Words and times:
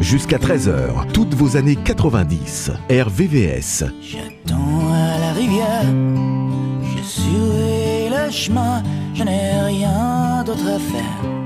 Jusqu'à 0.00 0.38
13h, 0.38 1.12
toutes 1.12 1.34
vos 1.34 1.56
années 1.56 1.76
90. 1.76 2.70
RVVS. 2.90 3.84
J'attends 4.00 4.92
à 4.92 5.18
la 5.18 5.32
rivière, 5.32 5.84
je 6.96 7.02
suis 7.02 8.08
le 8.08 8.30
chemin, 8.30 8.82
je 9.14 9.24
n'ai 9.24 9.60
rien 9.60 10.44
d'autre 10.44 10.66
à 10.66 10.78
faire. 10.78 11.41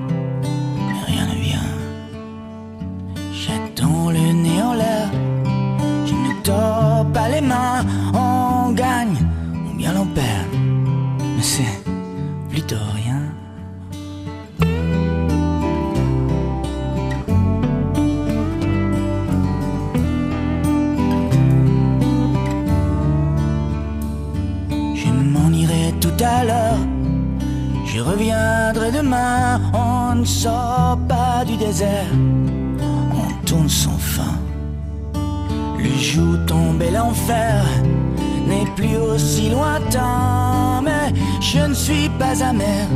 On 29.13 30.15
ne 30.17 30.25
sort 30.25 30.99
pas 31.09 31.45
du 31.45 31.57
désert. 31.57 32.07
On 33.13 33.45
tourne 33.45 33.69
sans 33.69 33.99
fin. 33.99 34.39
Le 35.79 35.91
jour 35.99 36.37
tombé 36.47 36.91
l'enfer 36.91 37.65
n'est 38.49 38.71
plus 38.75 38.97
aussi 38.97 39.51
lointain. 39.51 40.81
Mais 40.83 41.13
je 41.41 41.61
ne 41.61 41.75
suis 41.75 42.09
pas 42.19 42.43
amer. 42.43 42.89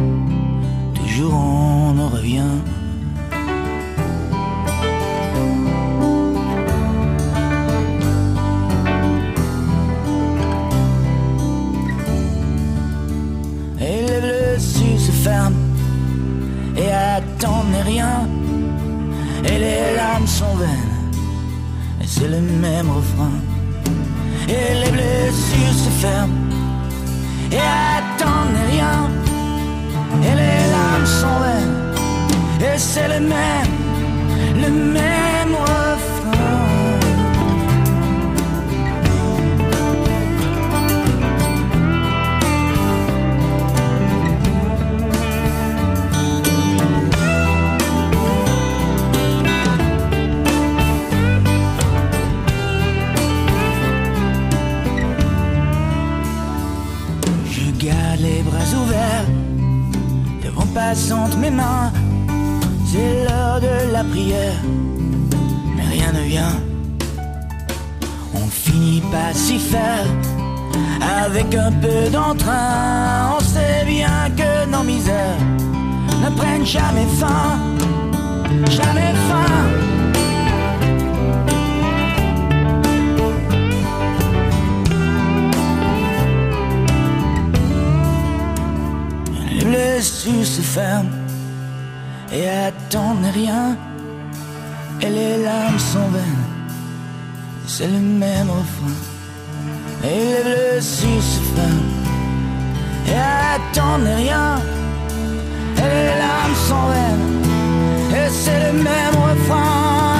Toujours 0.94 1.34
on 1.34 1.98
en 1.98 2.08
revient. 2.08 2.58
Attendent 17.40 17.84
rien. 17.84 18.28
Et 19.44 19.58
les 19.58 19.96
larmes 19.96 20.26
sont 20.26 20.54
vaines, 20.56 21.12
et 22.02 22.06
c'est 22.06 22.28
le 22.28 22.40
même 22.40 22.90
refrain. 22.90 23.38
Et 24.48 24.74
les 24.84 24.90
blessures 24.90 25.78
se 25.84 25.90
ferment 26.02 26.34
et 27.50 27.56
attendent 27.56 28.62
rien. 28.70 29.08
Et 30.22 30.34
les 30.34 30.70
larmes 30.74 31.06
sont 31.06 31.38
vaines, 31.44 31.76
et 32.60 32.78
c'est 32.78 33.08
le 33.08 33.20
même, 33.20 33.74
le 34.56 34.70
même 34.70 35.29
passante 60.74 61.36
mes 61.36 61.50
mains. 61.50 61.92
C'est 62.86 63.24
l'heure 63.24 63.60
de 63.60 63.92
la 63.92 64.04
prière, 64.04 64.60
mais 65.76 65.84
rien 65.84 66.12
ne 66.12 66.22
vient. 66.22 66.56
On 68.34 68.46
finit 68.48 69.02
pas 69.12 69.32
s'y 69.32 69.58
faire, 69.58 70.06
avec 71.22 71.54
un 71.54 71.72
peu 71.72 72.10
d'entrain. 72.10 73.36
On 73.36 73.40
sait 73.40 73.84
bien 73.86 74.30
que 74.36 74.66
nos 74.70 74.82
misères 74.82 75.44
ne 76.22 76.30
prennent 76.36 76.66
jamais 76.66 77.06
fin, 77.20 77.58
jamais 78.68 79.14
fin. 79.28 79.89
Les 89.80 89.92
blessures 89.92 90.46
se 90.46 90.60
ferment 90.60 91.10
et 92.32 92.46
attendent 92.48 93.32
rien. 93.32 93.76
Et 95.00 95.08
les 95.08 95.42
larmes 95.42 95.78
sont 95.78 96.08
vaines, 96.14 96.46
c'est 97.66 97.88
le 97.88 97.98
même 97.98 98.50
refrain. 98.50 98.98
Et 100.04 100.18
les 100.32 100.42
blessures 100.48 101.22
se 101.34 101.40
ferment 101.54 101.92
et 103.08 103.20
attendent 103.54 104.14
rien. 104.24 104.48
Et 105.78 105.90
les 105.96 106.14
larmes 106.24 106.58
sont 106.68 106.86
vaines, 106.92 107.28
et 108.18 108.28
c'est 108.42 108.60
le 108.66 108.72
même 108.88 109.16
refrain. 109.28 110.16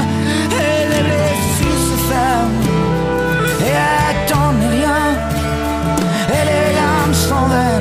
Et 0.65 0.79
les 0.93 1.03
blessures 1.09 1.83
se 1.89 1.97
ferment 2.11 2.63
et 3.69 3.77
attendent 4.11 4.69
rien. 4.79 5.03
Et 6.37 6.45
veines, 7.53 7.77
et 7.77 7.80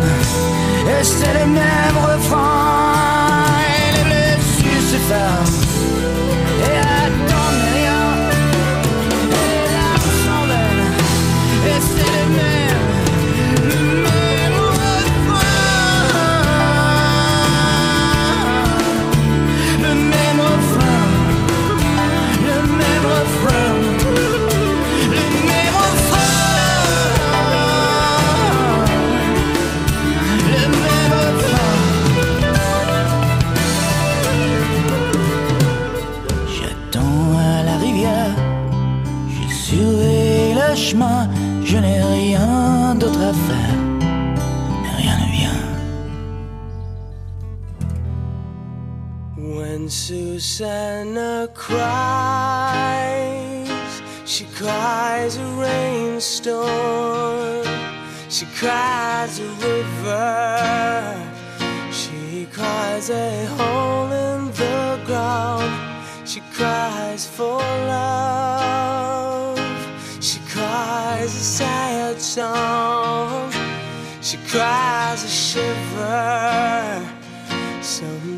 c'est 1.04 1.34
les 1.34 1.46
mêmes 1.46 1.98
refrains, 1.98 2.89
Susanna 50.10 51.46
cries, 51.54 52.02
she 54.26 54.46
cries 54.56 55.38
a 55.38 55.46
rainstorm, 55.62 56.66
she 58.28 58.48
cries 58.58 59.40
a 59.40 59.48
river, 59.68 61.16
she 61.92 62.48
cries 62.52 63.12
a 63.12 63.46
hole 63.56 64.12
in 64.12 64.48
the 64.54 65.00
ground, 65.06 65.72
she 66.28 66.42
cries 66.56 67.28
for 67.28 67.60
love. 67.60 69.60
She 70.20 70.40
cries 70.50 71.36
a 71.36 71.44
sad 71.60 72.20
song. 72.20 73.52
She 74.24 74.38
cries 74.48 75.24
a 75.24 75.28
shiver. 75.28 77.06
Sometimes 77.84 78.29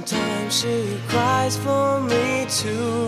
she 0.51 0.99
cries 1.07 1.55
for 1.55 2.01
me 2.01 2.45
too. 2.49 3.07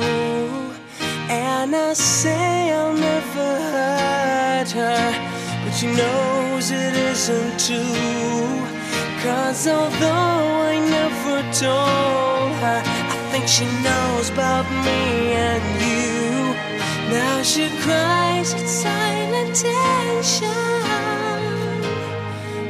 And 1.29 1.75
I 1.75 1.91
say 1.93 2.71
I'll 2.71 2.93
never 2.93 3.51
hurt 3.75 4.71
her. 4.71 5.11
But 5.63 5.71
she 5.71 5.87
knows 5.87 6.71
it 6.71 6.95
isn't 6.95 7.59
true. 7.59 8.63
Cause 9.21 9.67
although 9.67 10.69
I 10.71 10.79
never 10.97 11.41
told 11.51 12.53
her, 12.63 12.81
I 12.85 13.17
think 13.31 13.47
she 13.47 13.65
knows 13.83 14.29
about 14.29 14.65
me 14.85 15.33
and 15.35 15.63
you. 15.83 16.55
Now 17.11 17.43
she 17.43 17.67
cries 17.81 18.53
in 18.53 18.67
silent 18.67 19.55
tension. 19.55 20.49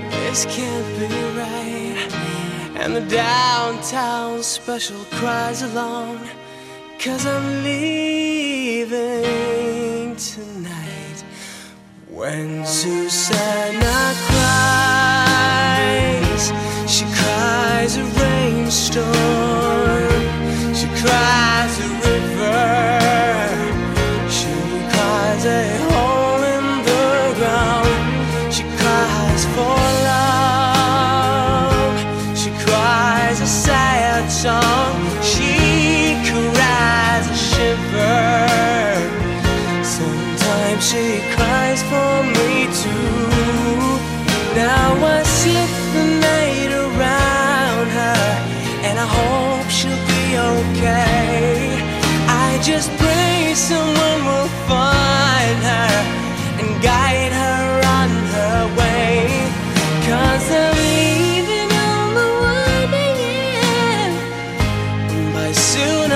This 0.09 0.45
can't 0.47 0.99
be 0.99 1.07
right. 1.37 2.32
And 2.83 2.93
the 2.97 3.01
downtown 3.07 4.43
special 4.43 5.05
cries 5.11 5.61
along. 5.61 6.19
Cause 6.99 7.25
I'm 7.25 7.63
leaving 7.63 8.97
tonight. 10.17 11.23
When 12.09 12.65
Susanna 12.65 14.13
cries, 14.27 15.71
she 16.91 17.05
cries 17.05 17.95
a 17.95 18.03
rainstorm. 18.03 19.42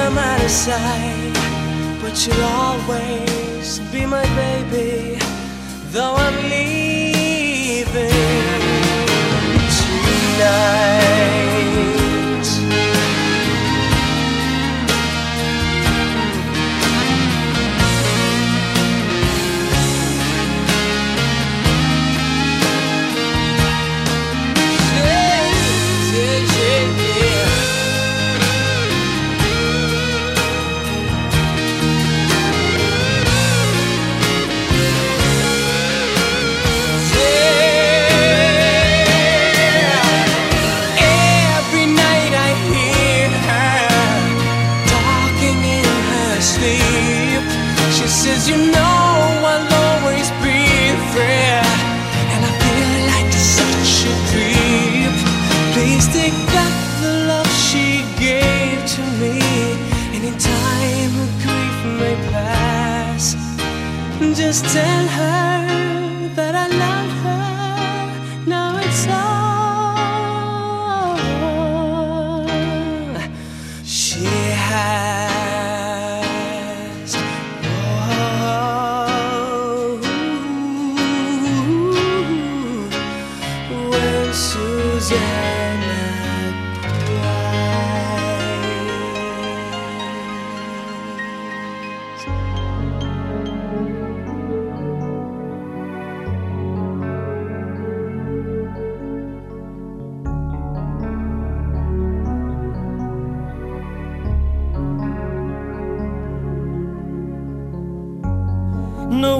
I'm 0.07 0.17
out 0.17 0.41
of 0.41 0.49
sight. 0.49 1.33
But 2.01 2.15
you'll 2.25 2.41
always 2.41 3.79
be 3.91 4.05
my 4.05 4.23
baby, 4.37 5.19
though 5.91 6.15
I'm 6.15 6.49
leaving 6.49 6.96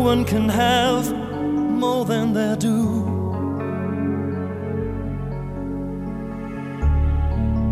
one 0.07 0.23
can 0.23 0.47
have 0.47 1.13
more 1.83 2.05
than 2.05 2.31
they 2.31 2.55
do. 2.57 2.79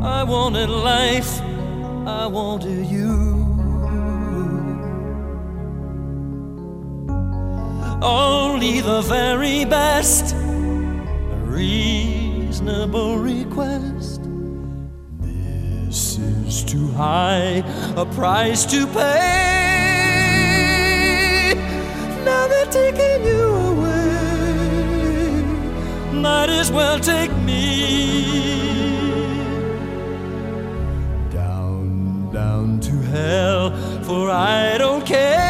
I 0.04 0.22
wanted 0.24 0.70
life, 0.70 1.40
I 2.06 2.28
wanted 2.28 2.88
you. 2.88 3.16
Only 8.02 8.82
the 8.82 9.02
very 9.04 9.64
best, 9.64 10.36
a 10.36 11.40
reasonable 11.60 13.18
request. 13.18 14.22
This 15.22 16.18
is 16.18 16.66
too 16.66 16.88
high 16.92 17.64
a 17.96 18.06
price 18.06 18.66
to 18.74 18.86
pay. 18.88 19.65
They're 22.48 22.66
taking 22.66 23.24
you 23.26 23.44
away. 23.72 24.12
Might 26.14 26.50
as 26.50 26.72
well 26.72 27.00
take 27.00 27.32
me 27.38 27.64
down, 31.32 32.30
down 32.32 32.80
to 32.82 32.94
hell, 33.14 33.72
for 34.04 34.30
I 34.30 34.78
don't 34.78 35.06
care. 35.06 35.45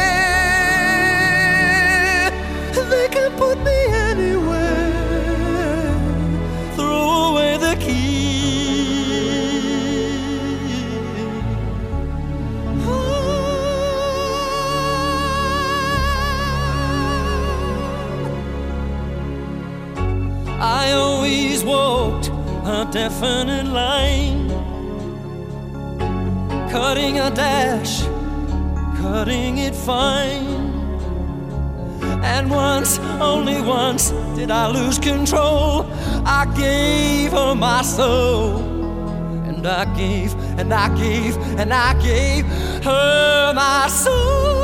Definite 22.92 23.68
line, 23.68 24.50
cutting 26.70 27.20
a 27.20 27.30
dash, 27.30 28.04
cutting 29.02 29.58
it 29.60 29.76
fine. 29.76 30.64
And 32.24 32.50
once, 32.50 33.00
only 33.20 33.62
once, 33.62 34.12
did 34.36 34.52
I 34.52 34.68
lose 34.68 35.00
control. 35.00 35.86
I 36.26 36.46
gave 36.58 37.32
her 37.32 37.54
my 37.56 37.82
soul. 37.82 38.58
And 39.48 39.66
I 39.68 39.86
gave, 39.96 40.34
and 40.60 40.74
I 40.74 40.96
gave, 40.96 41.38
and 41.60 41.74
I 41.74 41.94
gave 42.02 42.46
her 42.84 43.54
my 43.54 43.88
soul. 43.88 44.55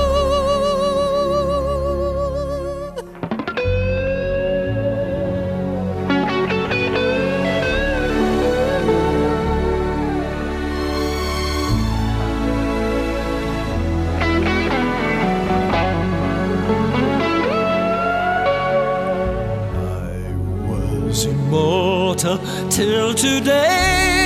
Till 22.70 23.14
today. 23.14 24.21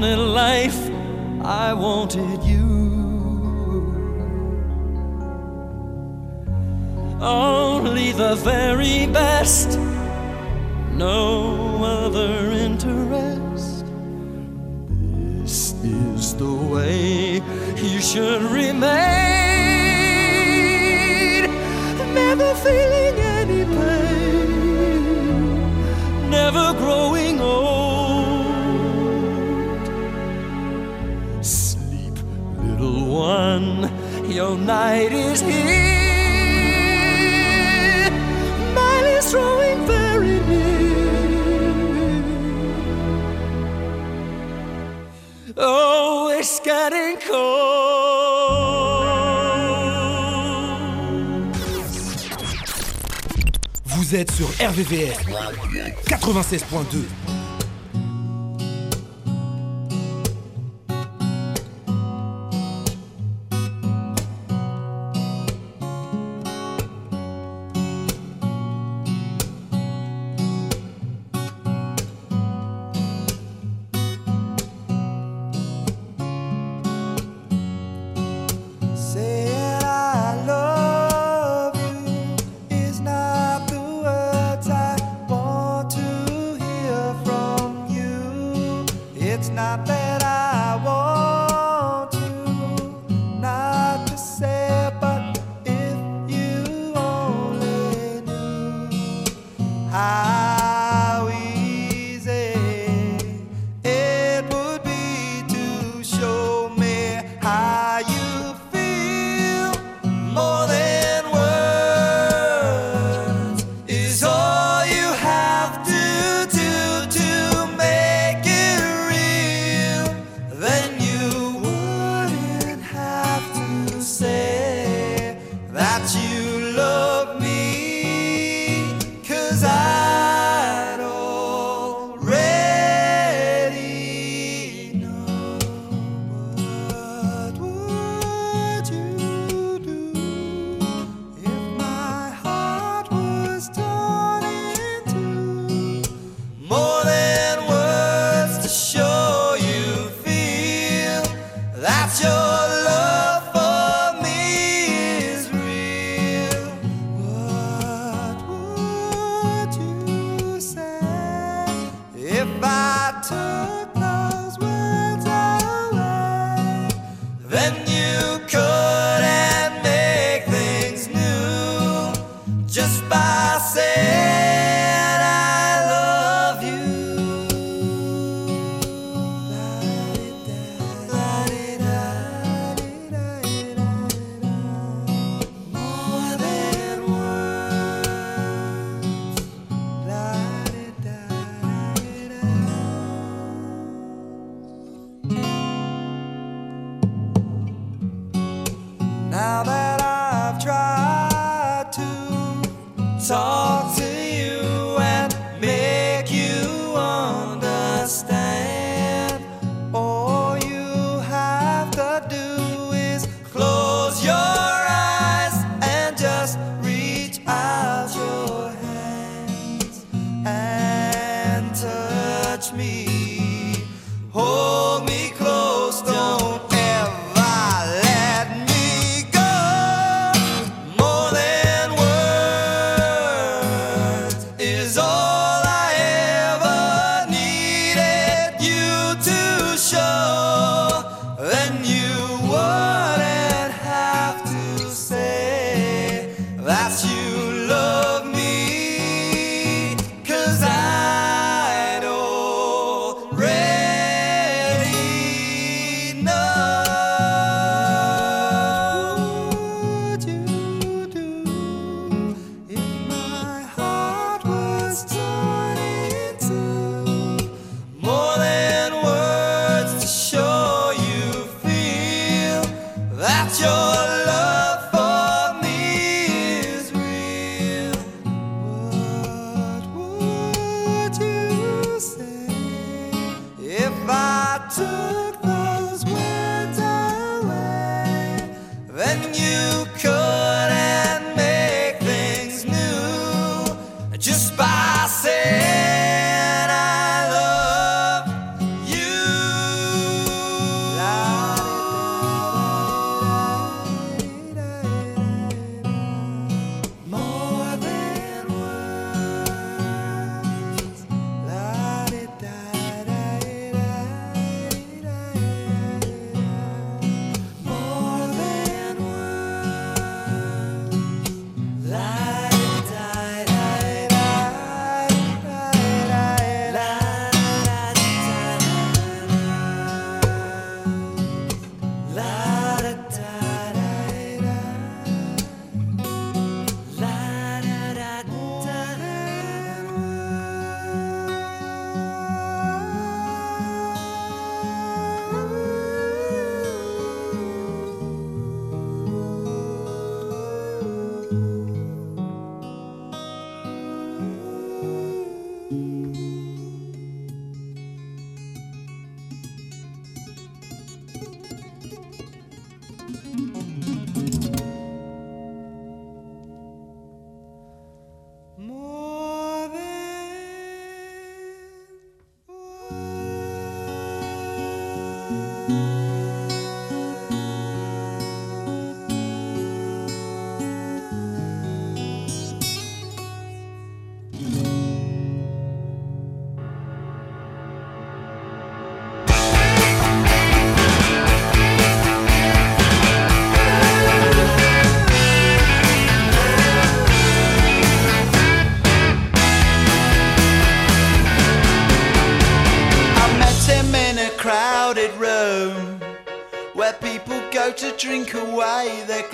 Wanted 0.00 0.16
life, 0.16 0.90
I 1.44 1.74
wanted 1.74 2.42
you. 2.42 2.68
Only 7.20 8.12
the 8.12 8.34
very 8.36 9.06
best, 9.08 9.78
no 10.92 11.84
other 11.84 12.50
interest. 12.50 13.84
This 14.88 15.74
is 15.84 16.34
the 16.34 16.54
way 16.72 17.42
you 17.76 18.00
should 18.00 18.42
remain. 18.42 18.80
Never 22.14 22.54
feeling 22.64 23.16
any 23.38 23.64
pain, 23.76 24.80
never 26.30 26.72
growing 26.78 27.19
your 34.40 34.56
night 34.56 35.12
is 35.12 35.42
here. 35.42 35.80
Mine 38.74 39.08
is 39.18 39.30
drawing 39.30 39.80
very 39.86 40.38
near. 40.48 41.10
Oh, 45.58 46.32
it's 46.38 46.58
getting 46.60 47.18
cold. 47.28 47.90
Vous 53.84 54.14
êtes 54.14 54.30
sur 54.32 54.48
RVVS 54.58 55.18
96.2. 56.08 57.19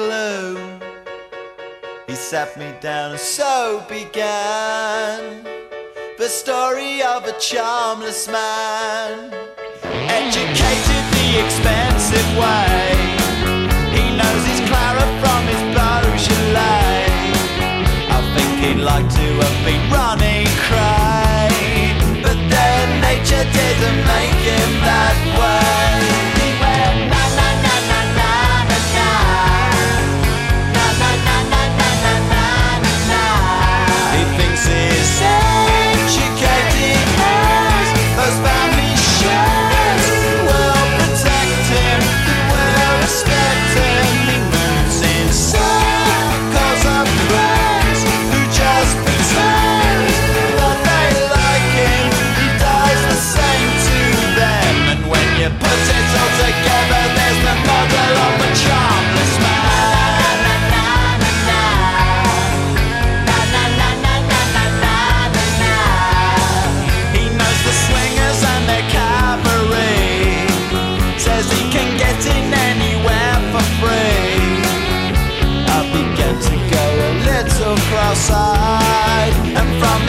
blue. 0.06 0.54
He 2.06 2.14
sat 2.14 2.56
me 2.56 2.68
down 2.80 3.10
and 3.12 3.20
so 3.20 3.84
began 3.88 5.42
the 6.18 6.28
story 6.28 7.02
of 7.02 7.20
a 7.32 7.34
charmless 7.48 8.28
man. 8.28 9.12
Educated 10.22 11.04
the 11.16 11.28
expensive 11.44 12.28
way, 12.42 12.82
he 13.96 14.04
knows 14.18 14.42
his 14.50 14.60
Clara 14.68 15.06
from 15.22 15.40
his 15.52 15.62
Beaujolais. 15.74 17.10
I 18.16 18.20
think 18.34 18.50
he'd 18.62 18.82
like 18.92 19.08
to 19.20 19.28
have 19.44 19.58
been 19.68 19.84
running 19.98 20.46
cray, 20.66 21.50
but 22.24 22.38
then 22.54 22.86
nature 23.08 23.46
didn't 23.60 24.00
make 24.14 24.40
him 24.52 24.70
that 24.88 25.18
way. 25.38 26.15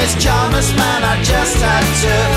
this 0.08 0.24
charmless 0.24 0.74
man 0.74 1.04
I 1.04 1.22
just 1.22 1.58
had 1.58 1.86
to 2.04 2.37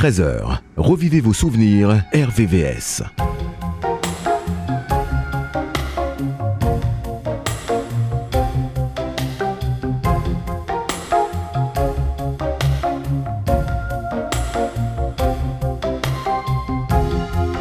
13h, 0.00 0.60
revivez 0.78 1.20
vos 1.20 1.34
souvenirs 1.34 2.02
RVVS. 2.14 3.02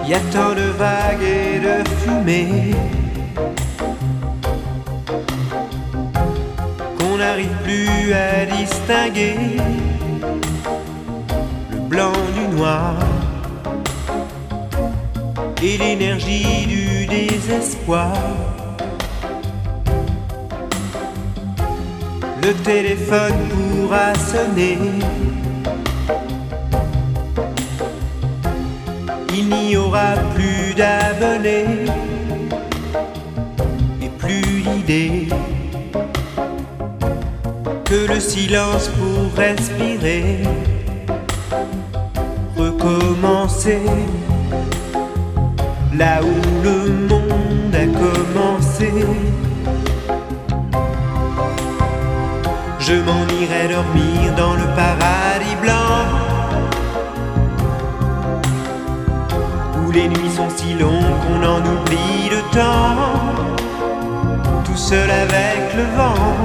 Y 0.07 0.13
a 0.13 0.19
tant 0.31 0.55
de 0.55 0.61
vagues 0.77 1.21
et 1.21 1.59
de 1.59 1.83
fumée 1.99 2.73
qu'on 6.97 7.17
n'arrive 7.17 7.49
plus 7.65 8.13
à 8.13 8.45
distinguer 8.45 9.57
l'énergie 16.19 16.65
du 16.67 17.05
désespoir. 17.05 18.13
Le 22.41 22.53
téléphone 22.63 23.33
pourra 23.49 24.13
sonner. 24.15 24.77
Il 29.33 29.49
n'y 29.49 29.77
aura 29.77 30.15
plus 30.35 30.73
d'abonnés 30.75 31.85
et 34.01 34.09
plus 34.17 34.61
l'idée 34.61 35.27
que 37.85 38.07
le 38.07 38.19
silence 38.19 38.89
pour 38.89 39.33
respirer 39.37 40.43
recommencer 42.57 43.79
là 45.99 46.21
où 46.23 46.63
le 46.63 46.77
monde 47.09 47.75
a 47.75 47.85
commencé. 48.03 48.89
Je 52.79 52.93
m'en 53.07 53.23
irai 53.41 53.63
dormir 53.75 54.33
dans 54.37 54.55
le 54.61 54.65
paradis 54.79 55.57
blanc 55.61 55.99
où 59.77 59.91
les 59.91 60.07
nuits 60.07 60.33
sont 60.37 60.49
si 60.55 60.73
longues 60.75 61.17
qu'on 61.21 61.41
en 61.55 61.59
oublie 61.73 62.29
le 62.35 62.41
temps, 62.57 62.95
tout 64.63 64.77
seul 64.77 65.09
avec 65.11 65.59
le 65.75 65.85
vent, 65.97 66.37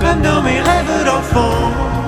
comme 0.00 0.22
dans 0.22 0.42
mes 0.42 0.60
rêves 0.60 1.04
d'enfant. 1.04 2.01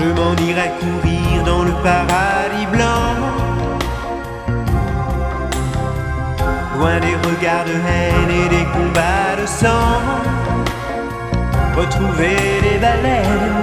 Je 0.00 0.06
m'en 0.18 0.34
irai 0.48 0.70
courir 0.80 1.44
dans 1.44 1.62
le 1.64 1.72
paradis 1.82 2.66
blanc. 2.72 3.10
Loin 6.76 6.98
des 7.00 7.16
regards 7.28 7.66
de 7.66 7.76
haine 7.94 8.32
et 8.42 8.48
des 8.48 8.64
combats 8.74 9.34
de 9.40 9.46
sang. 9.46 10.00
Retrouver 11.76 12.36
les 12.66 12.78
baleines, 12.78 13.54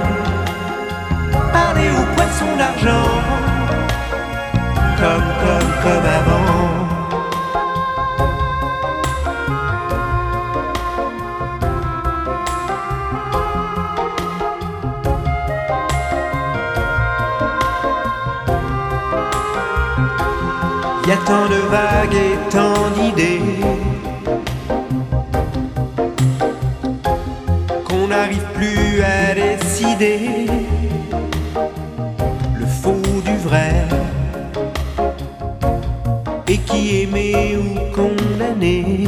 parler 1.51 1.89
aux 1.99 2.15
poissons 2.15 2.55
d'argent, 2.57 3.09
comme, 4.99 5.29
comme, 5.41 5.71
comme 5.83 6.05
avant. 6.19 6.86
Y 21.07 21.11
a 21.11 21.17
tant 21.17 21.47
de 21.47 21.55
vagues 21.71 22.15
et 22.15 22.37
tant 22.49 22.89
d'idées 22.95 23.39
qu'on 27.85 28.07
n'arrive 28.07 28.43
plus 28.53 29.01
à 29.01 29.33
décider 29.33 30.47
le 32.59 32.65
faux 32.65 33.21
du 33.23 33.37
vrai 33.37 33.87
et 36.49 36.57
qui 36.57 37.03
aimé 37.03 37.57
ou 37.57 37.95
condamné. 37.95 39.07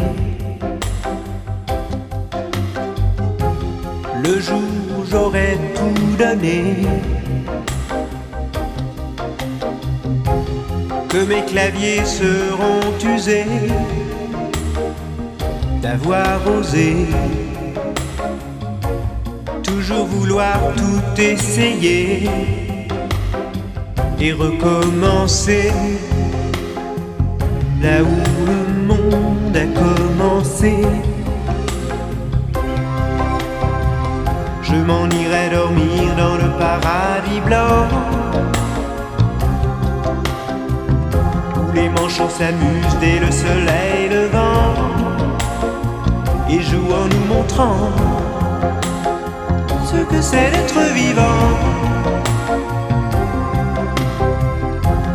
Le 4.24 4.40
jour 4.40 4.62
où 4.98 5.04
j'aurais 5.10 5.58
tout 5.76 6.16
donné. 6.18 7.19
Mes 11.26 11.44
claviers 11.46 12.06
seront 12.06 12.94
usés 13.16 13.46
d'avoir 15.82 16.40
osé 16.48 17.08
toujours 19.64 20.06
vouloir 20.06 20.60
tout 20.76 21.22
essayer 21.22 22.30
et 24.20 24.34
recommencer 24.34 25.72
là 27.82 28.02
où 28.04 28.18
le 28.46 28.86
monde 28.86 29.56
a 29.56 29.68
commencé. 29.80 30.76
Je 34.62 34.76
m'en 34.76 35.08
irai 35.10 35.50
dormir 35.52 36.16
dans 36.18 36.36
le 36.36 36.50
paradis 36.60 37.42
blanc 37.46 37.88
les 41.74 41.90
manchots 41.90 42.30
s'amusent 42.30 42.98
dès 43.00 43.20
le 43.20 43.32
soleil 43.32 44.10
levant 44.10 44.74
et 46.50 46.62
jouent 46.62 46.94
en 47.02 47.08
nous 47.14 47.34
montrant 47.34 47.92
ce 49.86 49.98
que 50.12 50.22
c'est 50.22 50.52
d'être 50.52 50.80
vivant. 50.94 51.48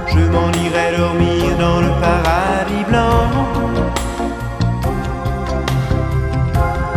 Je 0.07 0.21
m'en 0.35 0.51
irai 0.65 0.97
dormir 0.97 1.59
dans 1.59 1.81
le 1.81 1.93
paradis 2.01 2.85
blanc 2.89 3.25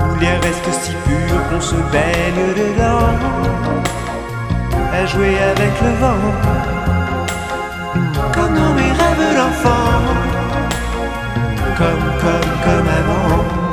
où 0.05 0.19
l'air 0.19 0.41
reste 0.41 0.71
si 0.81 0.91
pur 1.05 1.49
qu'on 1.49 1.61
se 1.61 1.75
baigne 1.91 2.45
dedans 2.55 3.15
à 4.93 5.05
jouer 5.05 5.35
avec 5.51 5.73
le 5.81 5.91
vent 6.01 6.76
rêves 9.47 9.63
d'enfant, 9.63 10.01
comme, 11.77 12.19
comme, 12.19 12.51
comme 12.63 12.87
avant. 12.87 13.66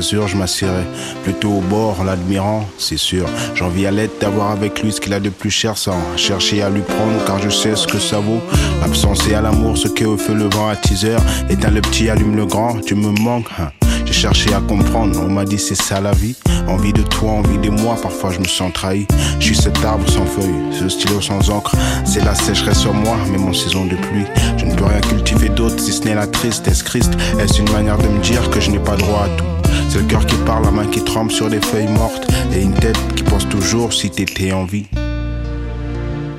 Je 0.00 0.36
m'assierai 0.36 0.84
plutôt 1.24 1.50
au 1.50 1.60
bord 1.60 2.04
l'admirant, 2.04 2.64
c'est 2.78 2.96
sûr. 2.96 3.26
J'envie 3.54 3.86
à 3.86 3.90
l'aide 3.90 4.10
d'avoir 4.20 4.50
avec 4.52 4.82
lui 4.82 4.92
ce 4.92 5.00
qu'il 5.00 5.12
a 5.12 5.20
de 5.20 5.28
plus 5.28 5.50
cher 5.50 5.76
sans 5.76 5.98
chercher 6.16 6.62
à 6.62 6.70
lui 6.70 6.82
prendre, 6.82 7.24
car 7.26 7.40
je 7.40 7.48
sais 7.48 7.74
ce 7.74 7.86
que 7.86 7.98
ça 7.98 8.18
vaut. 8.18 8.40
L'absence 8.80 9.26
et 9.28 9.34
à 9.34 9.40
l'amour, 9.40 9.76
ce 9.76 9.88
que 9.88 10.04
au 10.04 10.16
feu 10.16 10.34
le 10.34 10.48
vent 10.48 10.68
à 10.68 10.76
teaser. 10.76 11.16
Éteins 11.50 11.70
le 11.70 11.80
petit, 11.80 12.08
allume 12.08 12.36
le 12.36 12.46
grand, 12.46 12.80
tu 12.80 12.94
me 12.94 13.10
manques. 13.20 13.48
hein. 13.58 13.70
J'ai 14.04 14.12
cherché 14.14 14.54
à 14.54 14.60
comprendre, 14.60 15.20
on 15.22 15.28
m'a 15.28 15.44
dit 15.44 15.58
c'est 15.58 15.74
ça 15.74 16.00
la 16.00 16.12
vie. 16.12 16.34
Envie 16.66 16.92
de 16.92 17.02
toi, 17.02 17.32
envie 17.32 17.58
de 17.58 17.68
moi, 17.70 17.96
parfois 18.00 18.30
je 18.32 18.38
me 18.38 18.46
sens 18.46 18.72
trahi. 18.72 19.06
Je 19.40 19.44
suis 19.46 19.56
cet 19.56 19.84
arbre 19.84 20.08
sans 20.08 20.24
feuilles, 20.24 20.72
ce 20.78 20.88
stylo 20.88 21.20
sans 21.20 21.50
encre. 21.50 21.74
C'est 22.04 22.24
la 22.24 22.34
sécheresse 22.34 22.78
sur 22.80 22.94
moi, 22.94 23.16
même 23.30 23.46
en 23.46 23.52
saison 23.52 23.84
de 23.84 23.96
pluie. 23.96 24.24
Je 24.56 24.64
ne 24.64 24.74
peux 24.74 24.84
rien 24.84 25.00
cultiver 25.00 25.48
d'autre 25.48 25.78
si 25.80 25.92
ce 25.92 26.02
n'est 26.04 26.14
la 26.14 26.26
tristesse. 26.26 26.82
Christ, 26.82 27.12
est-ce 27.38 27.60
une 27.60 27.70
manière 27.72 27.98
de 27.98 28.06
me 28.08 28.20
dire 28.22 28.48
que 28.50 28.60
je 28.60 28.70
n'ai 28.70 28.78
pas 28.78 28.96
droit 28.96 29.24
à 29.24 29.28
tout? 29.36 29.57
C'est 29.88 30.00
le 30.00 30.04
cœur 30.04 30.26
qui 30.26 30.36
parle, 30.44 30.64
la 30.64 30.70
main 30.70 30.86
qui 30.86 31.02
tremble 31.02 31.30
sur 31.30 31.48
des 31.48 31.60
feuilles 31.60 31.88
mortes. 31.88 32.30
Et 32.54 32.62
une 32.62 32.74
tête 32.74 32.98
qui 33.16 33.22
pense 33.22 33.48
toujours 33.48 33.92
si 33.92 34.10
t'étais 34.10 34.52
en 34.52 34.64
vie. 34.64 34.86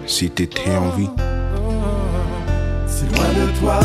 Si 0.06 0.30
t'étais 0.30 0.76
en 0.76 0.90
vie. 0.90 1.10
Si 2.88 3.06
loin 3.16 3.30
de 3.34 3.60
toi, 3.60 3.80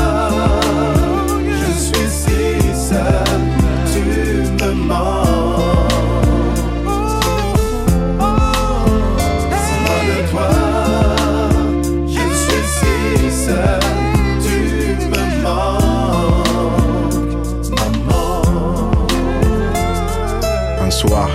je 1.49 1.73
suis 1.79 2.09
si 2.09 2.89
seul, 2.89 3.25
tu 3.93 4.65
me 4.65 4.73
manques. 4.75 5.24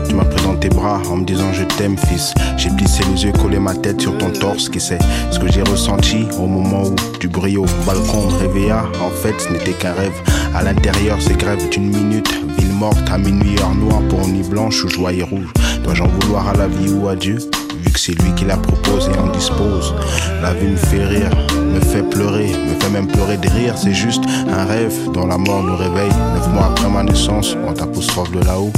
Tu 0.07 0.15
m'as 0.15 0.25
pris 0.25 0.43
dans 0.43 0.55
tes 0.55 0.69
bras 0.69 1.01
en 1.09 1.17
me 1.17 1.25
disant 1.25 1.51
je 1.53 1.63
t'aime 1.63 1.97
fils. 1.97 2.33
J'ai 2.57 2.69
plissé 2.71 3.03
les 3.13 3.25
yeux, 3.25 3.31
collé 3.31 3.59
ma 3.59 3.73
tête 3.73 4.01
sur 4.01 4.17
ton 4.17 4.29
torse, 4.29 4.69
qui 4.69 4.79
sait 4.79 4.99
ce 5.31 5.39
que 5.39 5.51
j'ai 5.51 5.61
ressenti 5.63 6.27
au 6.37 6.47
moment 6.47 6.83
où 6.83 7.19
du 7.19 7.27
bruit 7.27 7.57
au 7.57 7.65
balcon 7.85 8.27
réveilla. 8.39 8.83
En 9.01 9.09
fait, 9.09 9.39
ce 9.39 9.49
n'était 9.49 9.73
qu'un 9.73 9.93
rêve. 9.93 10.13
À 10.55 10.63
l'intérieur, 10.63 11.17
c'est 11.19 11.37
grève 11.37 11.69
d'une 11.69 11.89
minute. 11.89 12.29
Ville 12.57 12.73
morte 12.73 13.09
à 13.11 13.17
minuit, 13.17 13.57
heure 13.59 13.75
noire 13.75 14.01
pour 14.09 14.27
nuit 14.27 14.47
blanche 14.47 14.83
ou 14.83 14.89
joie 14.89 15.13
et 15.13 15.23
rouge. 15.23 15.51
Dois-je 15.83 16.03
en 16.03 16.07
vouloir 16.07 16.47
à 16.49 16.53
la 16.55 16.67
vie 16.67 16.91
ou 16.91 17.07
à 17.07 17.15
Dieu? 17.15 17.37
Vu 17.81 17.91
que 17.91 17.99
c'est 17.99 18.19
lui 18.21 18.33
qui 18.35 18.45
la 18.45 18.57
propose 18.57 19.09
et 19.13 19.17
en 19.17 19.27
dispose. 19.27 19.93
La 20.41 20.53
vie 20.53 20.67
me 20.67 20.75
fait 20.75 21.05
rire, 21.05 21.31
me 21.73 21.79
fait 21.79 22.03
pleurer, 22.03 22.47
me 22.47 22.79
fait 22.81 22.89
même 22.89 23.07
pleurer 23.07 23.37
de 23.37 23.49
rire. 23.49 23.75
C'est 23.77 23.93
juste 23.93 24.23
un 24.49 24.65
rêve 24.65 24.93
dont 25.13 25.27
la 25.27 25.37
mort 25.37 25.63
nous 25.63 25.77
réveille. 25.77 26.11
Neuf 26.35 26.49
mois 26.53 26.65
après 26.71 26.89
ma 26.89 27.03
naissance, 27.03 27.55
on 27.65 27.73
t'apostrophe 27.73 28.31
de 28.31 28.43
là-haut. 28.43 28.73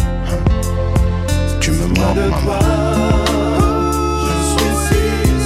Tu 1.62 1.70
me 1.72 1.86
manques, 1.88 2.44
maman. 2.44 2.60
Je 4.26 4.34
suis 4.50 4.74
si 4.88 5.04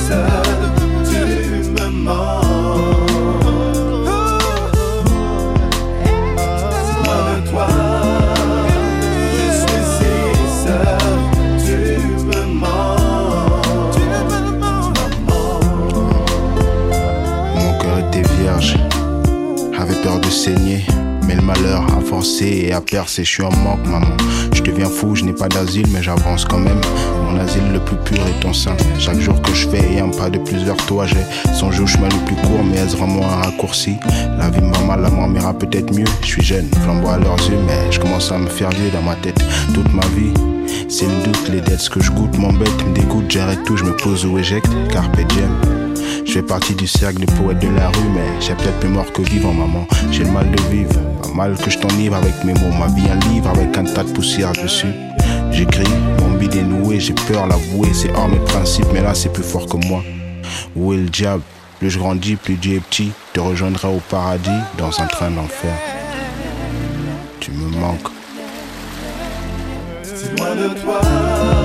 seul, 0.08 0.54
tu 1.04 1.22
me 1.72 1.88
manques. 1.90 2.46
Si 6.86 6.94
loin 7.04 7.22
de 7.28 7.36
toi, 7.50 7.68
je 9.34 9.48
suis 9.60 9.84
si 9.96 10.14
seul, 10.64 11.04
tu 11.66 11.78
me 12.26 12.42
manques. 12.54 14.00
Mon 17.56 17.72
cœur 17.78 17.98
était 18.00 18.26
vierge, 18.40 18.72
avait 19.78 20.00
peur 20.02 20.18
de 20.22 20.30
saigner. 20.30 20.82
Mais 21.28 21.36
le 21.36 21.42
malheur 21.42 21.84
a 21.98 22.00
forcé 22.02 22.46
et 22.68 22.72
a 22.74 22.80
percé, 22.80 23.24
je 23.24 23.30
suis 23.30 23.44
en 23.44 23.52
manque, 23.52 23.86
maman. 23.88 24.16
Deviens 24.76 24.90
fou, 24.90 25.16
je 25.16 25.24
n'ai 25.24 25.32
pas 25.32 25.48
d'asile, 25.48 25.88
mais 25.94 26.04
j'avance 26.04 26.44
quand 26.44 26.58
même. 26.58 26.82
Mon 27.24 27.40
asile 27.40 27.72
le 27.72 27.80
plus 27.80 27.96
pur 27.96 28.18
est 28.28 28.42
ton 28.42 28.52
sein. 28.52 28.76
Chaque 29.00 29.22
jour 29.22 29.42
que 29.42 29.54
je 29.54 29.70
fais 29.70 29.94
et 29.94 30.02
un 30.02 30.10
pas 30.10 30.30
de 30.30 30.38
plus 30.38 30.66
vers 30.66 30.76
toi, 30.86 31.06
j'ai 31.06 31.54
songé 31.54 31.82
au 31.82 31.88
chemin 31.88 32.10
le 32.10 32.26
plus 32.26 32.36
court, 32.36 32.62
mais 32.62 32.80
est-ce 32.80 32.98
vraiment 32.98 33.24
un 33.24 33.38
raccourci? 33.38 33.96
La 34.38 34.50
vie 34.50 34.60
me 34.60 34.74
va 34.74 34.82
mal, 34.82 35.02
la 35.02 35.10
mort 35.10 35.30
m'ira 35.30 35.54
peut-être 35.54 35.98
mieux. 35.98 36.04
Je 36.24 36.28
suis 36.28 36.44
jeune, 36.44 36.68
flamboie 36.84 37.14
à 37.14 37.20
leurs 37.20 37.40
yeux, 37.50 37.58
mais 37.66 37.90
je 37.90 38.02
commence 38.02 38.30
à 38.34 38.38
me 38.38 38.48
faire 38.48 38.70
vieux 38.72 38.90
dans 38.92 39.02
ma 39.02 39.16
tête. 39.16 39.42
Toute 39.74 39.94
ma 39.94 40.06
vie, 40.08 40.34
c'est 40.88 41.06
le 41.06 41.24
doute, 41.24 41.50
les 41.50 41.62
dettes, 41.62 41.82
ce 41.82 41.90
que 41.90 42.02
je 42.02 42.12
goûte 42.12 42.38
m'embête, 42.38 42.86
me 42.88 42.94
dégoûte, 42.94 43.30
j'arrête 43.30 43.64
tout, 43.64 43.78
je 43.78 43.84
me 43.84 43.96
pose 43.96 44.26
ou 44.26 44.38
éjecte, 44.38 44.70
carpe 44.92 45.18
diem. 45.28 45.52
Je 46.26 46.32
fais 46.32 46.42
partie 46.42 46.74
du 46.74 46.88
cercle 46.88 47.20
des 47.20 47.34
poètes 47.34 47.60
de 47.60 47.70
la 47.70 47.90
rue, 47.90 48.10
mais 48.14 48.42
j'ai 48.42 48.56
peut-être 48.56 48.80
plus 48.80 48.90
mort 48.90 49.12
que 49.12 49.22
vivant, 49.22 49.54
maman. 49.54 49.88
J'ai 50.12 50.24
le 50.24 50.32
mal 50.32 50.50
de 50.52 50.62
vivre, 50.64 51.00
pas 51.22 51.30
mal 51.30 51.56
que 51.56 51.70
je 51.70 51.78
t'enivre 51.78 52.16
avec 52.16 52.44
mes 52.44 52.54
mots, 52.54 52.76
ma 52.80 52.88
vie 52.88 53.08
un 53.10 53.20
livre 53.32 53.50
avec 53.50 53.78
un 53.78 53.84
tas 53.84 54.04
de 54.04 54.12
poussière 54.12 54.54
dessus. 54.54 54.94
J'écris, 55.52 55.84
mon 56.20 56.38
bide 56.38 56.56
est 56.56 56.64
noué, 56.64 57.00
j'ai 57.00 57.14
peur, 57.14 57.48
l'avouer, 57.48 57.94
c'est 57.94 58.12
hors 58.16 58.28
mes 58.28 58.40
principes, 58.40 58.88
mais 58.94 59.02
là 59.02 59.14
c'est 59.14 59.32
plus 59.32 59.44
fort 59.44 59.68
que 59.68 59.78
moi. 59.88 60.04
Où 60.76 60.94
est 60.94 60.98
le 60.98 61.10
diable? 61.10 61.44
Plus 61.80 61.90
je 61.90 62.00
grandis, 62.00 62.36
plus 62.36 62.56
Dieu 62.56 62.78
est 62.78 62.80
petit, 62.80 63.12
te 63.34 63.40
rejoindrai 63.40 63.88
au 63.88 64.02
paradis 64.10 64.50
dans 64.78 65.02
un 65.02 65.08
train 65.08 65.30
d'enfer. 65.30 65.74
Tu 67.40 67.52
me 67.52 67.70
manques 67.80 68.10
de 70.56 70.70
toi. 70.80 71.65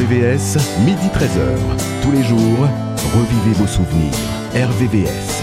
RVVS, 0.00 0.56
midi 0.86 1.08
13h. 1.12 1.58
Tous 2.02 2.10
les 2.10 2.22
jours, 2.22 2.66
revivez 3.14 3.52
vos 3.54 3.66
souvenirs. 3.66 4.14
RVVS. 4.54 5.42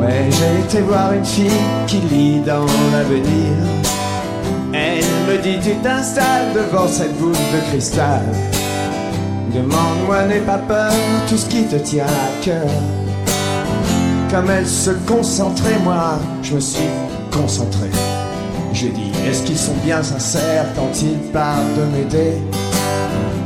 Ouais, 0.00 0.28
j'ai 0.30 0.60
été 0.64 0.80
voir 0.80 1.12
une 1.12 1.24
fille 1.24 1.48
qui 1.86 1.98
lit 1.98 2.40
dans 2.40 2.66
l'avenir. 2.92 3.54
Elle 4.72 5.04
me 5.28 5.40
dit 5.40 5.60
tu 5.62 5.76
t'installes 5.76 6.52
devant 6.52 6.88
cette 6.88 7.16
boule 7.16 7.32
de 7.32 7.70
cristal. 7.70 8.24
Demande-moi, 9.54 10.24
n'aie 10.24 10.40
pas 10.40 10.58
peur, 10.58 10.92
tout 11.28 11.36
ce 11.36 11.46
qui 11.46 11.62
te 11.64 11.76
tient 11.76 12.06
à 12.06 12.44
cœur. 12.44 13.01
Comme 14.32 14.48
elle 14.48 14.66
se 14.66 14.92
concentrait, 15.06 15.78
moi, 15.84 16.18
je 16.42 16.54
me 16.54 16.60
suis 16.60 16.88
concentré. 17.30 17.90
J'ai 18.72 18.88
dit, 18.88 19.12
est-ce 19.28 19.42
qu'ils 19.42 19.58
sont 19.58 19.74
bien 19.84 20.02
sincères 20.02 20.64
quand 20.74 21.02
ils 21.02 21.18
parlent 21.32 21.74
de 21.76 21.84
m'aider? 21.94 22.38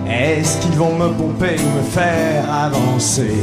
Est-ce 0.08 0.58
qu'ils 0.58 0.76
vont 0.78 0.94
me 0.94 1.08
pomper 1.08 1.56
ou 1.58 1.76
me 1.76 1.82
faire 1.90 2.44
avancer? 2.48 3.34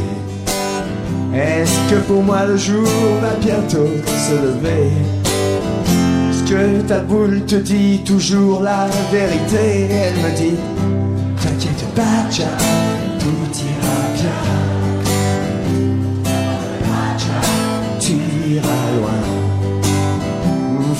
Est-ce 1.35 1.93
que 1.93 1.99
pour 2.07 2.23
moi 2.23 2.45
le 2.45 2.55
jour 2.55 2.87
va 3.21 3.35
bientôt 3.41 3.89
se 4.07 4.35
lever? 4.35 4.93
Est-ce 6.29 6.49
que 6.49 6.81
ta 6.87 6.99
boule 6.99 7.43
te 7.45 7.55
dit 7.55 8.03
toujours 8.05 8.61
la 8.61 8.87
vérité? 9.11 9.89
Elle 9.91 10.15
me 10.15 10.33
dit, 10.37 10.55
t'inquiète 11.41 11.93
pas, 11.93 12.31
Jack, 12.31 12.47
tout 13.19 13.57
ira 13.59 14.13
bien. 14.15 14.92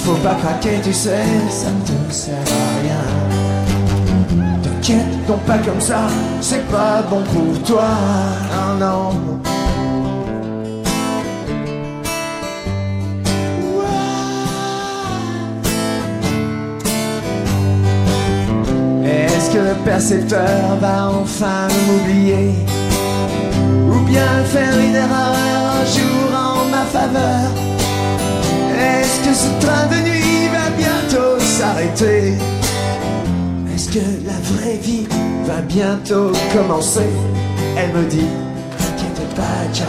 Faut 0.05 0.15
pas 0.15 0.35
craquer, 0.35 0.81
tu 0.83 0.91
sais, 0.91 1.23
ça 1.49 1.67
ne 1.71 2.07
te 2.07 2.13
sert 2.13 2.33
à 2.35 2.81
rien. 2.81 3.03
T'inquiète 4.61 5.25
donc 5.25 5.39
pas 5.43 5.57
comme 5.59 5.79
ça, 5.79 6.07
c'est 6.41 6.67
pas 6.67 7.01
bon 7.09 7.23
pour 7.33 7.63
toi. 7.63 7.87
Non, 8.51 8.85
non. 8.85 9.39
Est-ce 19.05 19.51
que 19.51 19.59
le 19.59 19.75
percepteur 19.85 20.77
va 20.81 21.11
enfin 21.21 21.69
m'oublier? 21.87 22.51
Ou 23.89 23.99
bien 24.01 24.43
faire 24.47 24.77
une 24.77 24.95
erreur 24.95 25.35
un 25.79 25.85
jour 25.85 26.27
en 26.37 26.65
ma 26.69 26.83
faveur? 26.91 27.51
Ce 29.33 29.47
train 29.65 29.87
de 29.87 30.01
nuit 30.07 30.47
va 30.51 30.69
bientôt 30.77 31.39
s'arrêter? 31.39 32.33
Est-ce 33.73 33.89
que 33.89 34.05
la 34.27 34.39
vraie 34.53 34.77
vie 34.77 35.07
va 35.45 35.61
bientôt 35.61 36.31
commencer? 36.53 37.09
Elle 37.75 37.91
me 37.93 38.07
dit 38.07 38.27
T'inquiète 38.77 39.35
pas 39.35 39.73
Jack, 39.73 39.87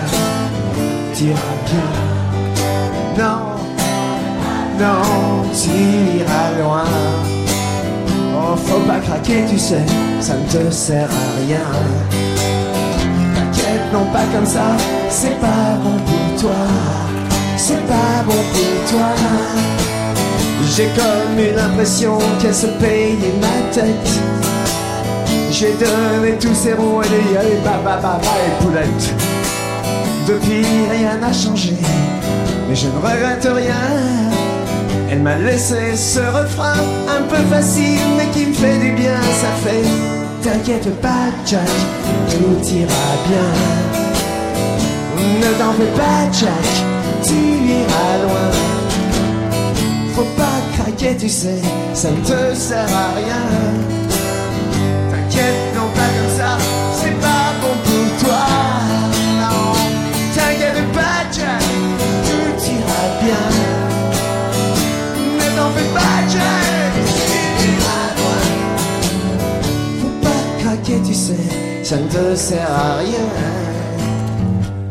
t'iras 1.13 1.57
bien 1.67 3.25
Non, 3.25 3.41
non, 4.81 5.51
t'iras 5.53 6.51
loin 6.61 6.85
Oh, 8.37 8.57
faut 8.57 8.81
pas 8.81 8.99
craquer, 9.01 9.45
tu 9.49 9.59
sais, 9.59 9.85
ça 10.21 10.35
ne 10.35 10.47
te 10.49 10.71
sert 10.71 11.09
à 11.09 11.41
rien. 11.47 11.67
T'inquiète, 13.35 13.93
non 13.93 14.07
pas 14.07 14.25
comme 14.35 14.47
ça, 14.47 14.77
c'est 15.09 15.39
pas 15.41 15.77
bon 15.83 15.97
pour 16.05 16.41
toi. 16.41 17.14
C'est 17.67 17.87
pas 17.87 18.23
bon 18.27 18.35
pour 18.53 18.91
toi. 18.91 19.15
J'ai 20.77 20.89
comme 20.89 21.39
une 21.39 21.59
impression 21.59 22.19
qu'elle 22.39 22.55
se 22.55 22.67
payait 22.67 23.33
ma 23.41 23.73
tête. 23.73 24.21
J'ai 25.51 25.73
donné 25.73 26.37
tous 26.39 26.55
ces 26.55 26.75
ronds 26.75 27.01
et 27.01 27.09
des 27.09 27.57
bah, 27.65 27.81
bah, 27.83 27.99
bah, 28.03 28.21
et 28.23 28.63
poulettes. 28.63 29.15
Depuis, 30.29 30.67
rien 30.91 31.17
n'a 31.17 31.33
changé, 31.33 31.73
mais 32.69 32.77
je 32.77 32.89
ne 32.89 32.99
regrette 32.99 33.49
rien. 33.51 33.87
Elle 35.11 35.23
m'a 35.23 35.37
laissé 35.37 35.97
ce 35.97 36.19
refrain 36.19 36.85
un 37.09 37.23
peu 37.31 37.43
facile 37.49 38.01
mais 38.19 38.27
qui 38.27 38.45
me 38.45 38.53
fait 38.53 38.79
du 38.79 38.93
bien, 38.93 39.17
ça 39.41 39.49
fait 39.65 39.85
T'inquiète 40.43 41.01
pas 41.01 41.31
Jack, 41.47 41.61
tout 42.29 42.69
ira 42.69 43.15
bien 43.27 43.49
Ne 45.41 45.59
t'en 45.59 45.73
fais 45.73 45.93
pas 45.97 46.31
Jack, 46.31 46.84
tu 47.27 47.35
iras 47.35 48.17
loin. 48.25 48.51
Faut 50.15 50.31
pas 50.37 50.59
craquer 50.77 51.17
tu 51.17 51.29
sais, 51.29 51.61
ça 51.93 52.11
ne 52.11 52.17
te 52.17 52.55
sert 52.55 52.89
à 53.05 53.15
rien. 53.17 53.45
T'inquiète 55.11 55.75
non 55.75 55.89
pas 55.95 56.11
comme 56.17 56.33
ça, 56.39 56.51
c'est 57.01 57.19
pas 57.21 57.47
bon 57.61 57.75
pour 57.85 58.29
toi. 58.29 58.45
Non, 59.41 59.73
t'inquiète 60.35 60.93
pas 60.93 61.19
Jack, 61.33 61.65
tout 62.27 62.57
ira 62.77 63.03
bien. 63.23 63.45
N'en 65.57 65.71
fais 65.71 65.91
pas, 65.95 66.17
Jack 66.29 66.93
Faut 70.01 70.15
pas 70.21 70.43
craquer, 70.63 70.99
tu 71.07 71.15
sais, 71.15 71.45
ça 71.85 71.97
ne 71.97 72.09
te 72.09 72.35
sert 72.35 72.69
à 72.71 72.97
rien. 72.97 73.27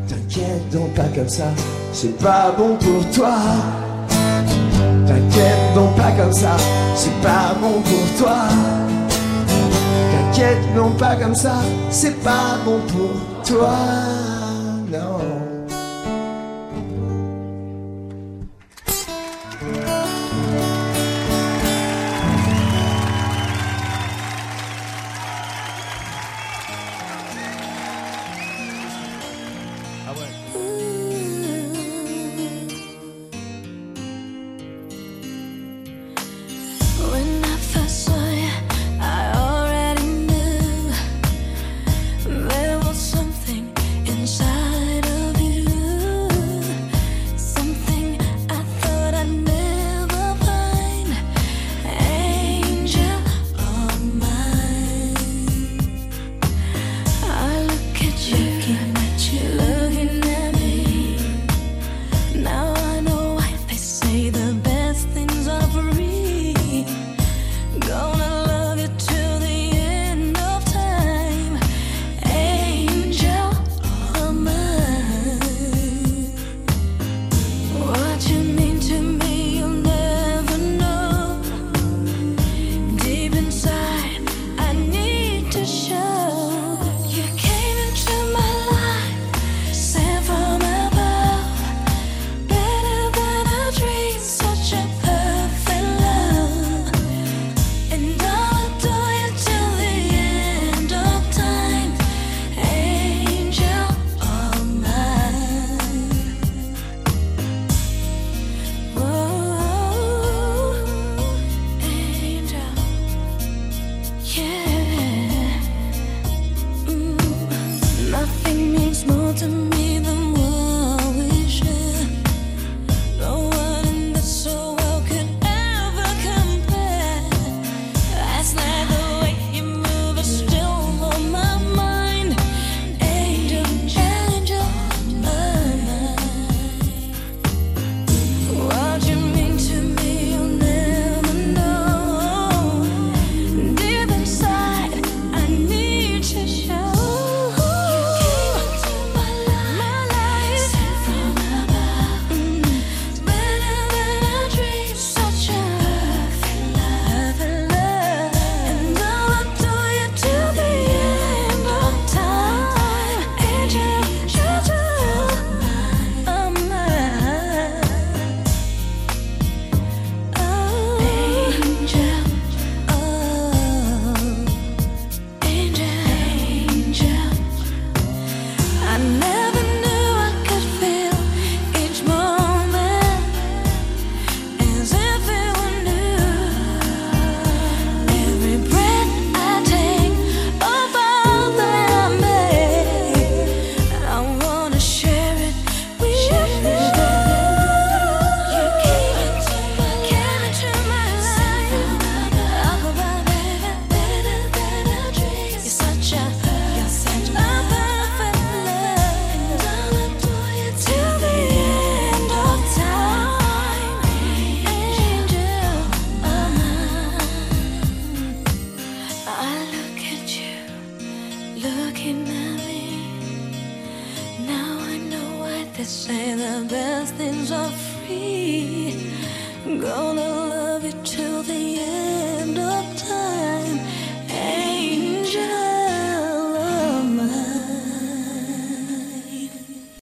T'inquiète 0.07 0.69
donc 0.71 0.93
pas 0.93 1.09
comme 1.13 1.27
ça, 1.27 1.51
c'est 1.93 2.17
pas 2.17 2.51
bon 2.57 2.75
pour 2.77 3.09
toi. 3.11 3.35
T'inquiète 5.07 5.73
donc 5.75 5.95
pas 5.95 6.11
comme 6.11 6.33
ça, 6.33 6.57
c'est 6.95 7.21
pas 7.21 7.53
bon 7.61 7.81
pour 7.81 8.17
toi. 8.17 8.37
T'inquiète 10.11 10.75
donc 10.75 10.97
pas 10.97 11.15
comme 11.15 11.35
ça, 11.35 11.53
c'est 11.89 12.19
pas 12.23 12.57
bon 12.65 12.79
pour 12.87 13.45
toi. 13.45 13.75
Non. 14.91 15.43